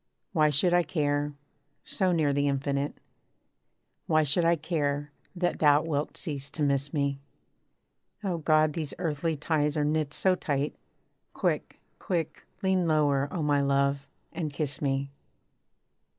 Why 0.33 0.49
should 0.49 0.73
I 0.73 0.81
care, 0.81 1.35
so 1.83 2.11
near 2.11 2.33
the 2.33 2.47
Infinite 2.47 2.97
Why 4.07 4.23
should 4.23 4.43
I 4.45 4.55
care, 4.55 5.11
that 5.35 5.59
thou 5.59 5.83
wilt 5.83 6.17
cease 6.17 6.49
to 6.49 6.63
miss 6.63 6.91
me? 6.91 7.19
O 8.23 8.39
God! 8.39 8.73
these 8.73 8.95
earthly 8.97 9.37
ties 9.37 9.77
are 9.77 9.85
knit 9.85 10.11
so 10.11 10.33
tight 10.33 10.73
Quick, 11.35 11.79
quick, 11.99 12.47
lean 12.63 12.87
lower, 12.87 13.27
O 13.31 13.43
my 13.43 13.61
love, 13.61 14.07
and 14.33 14.51
kiss 14.51 14.81
me! 14.81 15.11